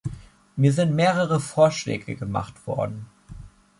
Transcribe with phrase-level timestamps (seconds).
[0.55, 3.05] Mir sind mehrere Vorschläge gemacht worden.